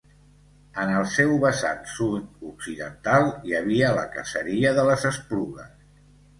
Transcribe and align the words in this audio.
En 0.83 0.93
el 1.01 1.03
seu 1.15 1.33
vessant 1.43 1.83
sud-occidental 1.97 3.29
hi 3.35 3.55
havia 3.61 3.95
la 4.01 4.09
caseria 4.19 4.75
de 4.81 4.89
les 4.91 5.09
Esplugues. 5.15 5.81